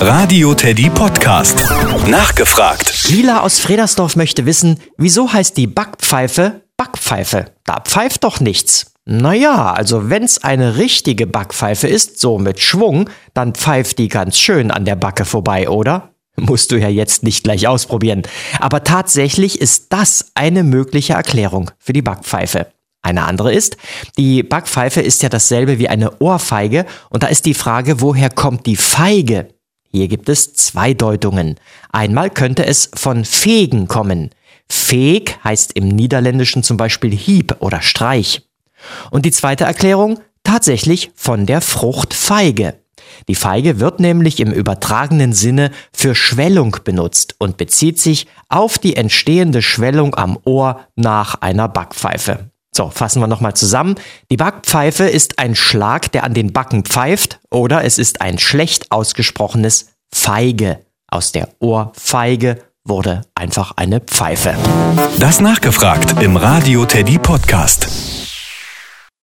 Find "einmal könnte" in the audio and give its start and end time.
31.90-32.66